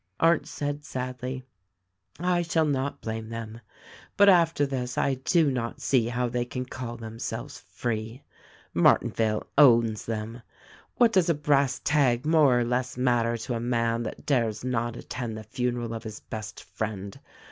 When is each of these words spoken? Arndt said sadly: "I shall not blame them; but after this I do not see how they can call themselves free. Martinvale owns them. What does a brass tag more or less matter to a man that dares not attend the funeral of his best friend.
Arndt 0.19 0.47
said 0.47 0.83
sadly: 0.83 1.43
"I 2.19 2.41
shall 2.41 2.65
not 2.65 3.01
blame 3.01 3.29
them; 3.29 3.61
but 4.17 4.29
after 4.29 4.65
this 4.65 4.97
I 4.97 5.13
do 5.13 5.51
not 5.51 5.79
see 5.79 6.07
how 6.07 6.27
they 6.27 6.43
can 6.43 6.65
call 6.65 6.97
themselves 6.97 7.59
free. 7.69 8.23
Martinvale 8.73 9.45
owns 9.59 10.07
them. 10.07 10.41
What 10.95 11.13
does 11.13 11.29
a 11.29 11.35
brass 11.35 11.81
tag 11.83 12.25
more 12.25 12.59
or 12.61 12.65
less 12.65 12.97
matter 12.97 13.37
to 13.37 13.53
a 13.53 13.59
man 13.59 14.01
that 14.01 14.25
dares 14.25 14.63
not 14.63 14.95
attend 14.95 15.37
the 15.37 15.43
funeral 15.43 15.93
of 15.93 16.01
his 16.05 16.19
best 16.19 16.63
friend. 16.63 17.19